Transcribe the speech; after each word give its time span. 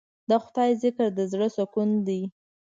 د 0.29 0.31
خدای 0.43 0.71
ذکر 0.81 1.07
د 1.17 1.19
زړه 1.31 1.47
سکون 1.57 1.89
دی. 2.07 2.21